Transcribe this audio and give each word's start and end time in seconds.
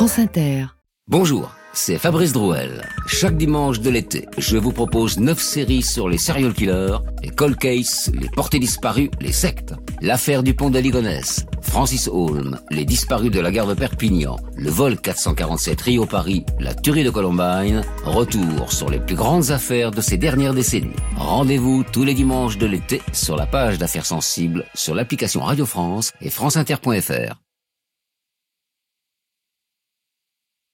France 0.00 0.18
Inter. 0.18 0.64
Bonjour, 1.08 1.54
c'est 1.74 1.98
Fabrice 1.98 2.32
Drouel. 2.32 2.88
Chaque 3.06 3.36
dimanche 3.36 3.80
de 3.80 3.90
l'été, 3.90 4.26
je 4.38 4.56
vous 4.56 4.72
propose 4.72 5.18
9 5.18 5.38
séries 5.38 5.82
sur 5.82 6.08
les 6.08 6.16
serial 6.16 6.54
killers, 6.54 6.96
les 7.22 7.28
cold 7.28 7.58
cases, 7.58 8.10
les 8.14 8.30
portés 8.30 8.58
disparus, 8.58 9.10
les 9.20 9.32
sectes. 9.32 9.74
L'affaire 10.00 10.42
du 10.42 10.54
pont 10.54 10.70
d'Aligonnes, 10.70 11.20
Francis 11.60 12.08
Holm, 12.10 12.58
les 12.70 12.86
disparus 12.86 13.30
de 13.30 13.40
la 13.40 13.50
gare 13.50 13.66
de 13.66 13.74
Perpignan, 13.74 14.38
le 14.56 14.70
vol 14.70 14.96
447 14.96 15.78
Rio-Paris, 15.82 16.46
la 16.60 16.72
tuerie 16.72 17.04
de 17.04 17.10
Columbine, 17.10 17.82
retour 18.02 18.72
sur 18.72 18.88
les 18.88 19.00
plus 19.00 19.16
grandes 19.16 19.50
affaires 19.50 19.90
de 19.90 20.00
ces 20.00 20.16
dernières 20.16 20.54
décennies. 20.54 20.96
Rendez-vous 21.18 21.84
tous 21.92 22.04
les 22.04 22.14
dimanches 22.14 22.56
de 22.56 22.64
l'été 22.64 23.02
sur 23.12 23.36
la 23.36 23.44
page 23.44 23.76
d'affaires 23.76 24.06
sensibles, 24.06 24.64
sur 24.72 24.94
l'application 24.94 25.42
Radio 25.42 25.66
France 25.66 26.12
et 26.22 26.30
franceinter.fr. 26.30 27.34